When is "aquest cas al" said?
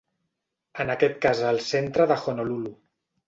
0.93-1.61